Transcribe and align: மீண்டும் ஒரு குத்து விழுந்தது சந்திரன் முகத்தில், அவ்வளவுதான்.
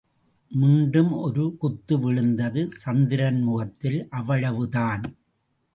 மீண்டும் 0.51 1.11
ஒரு 1.11 1.55
குத்து 1.59 1.99
விழுந்தது 1.99 2.71
சந்திரன் 2.71 3.41
முகத்தில், 3.41 4.07
அவ்வளவுதான். 4.09 5.03